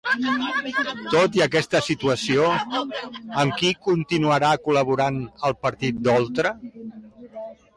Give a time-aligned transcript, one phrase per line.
[1.15, 2.47] Tot i aquesta situació,
[3.41, 6.55] amb qui continuarà col·laborant el partit d'Oltra?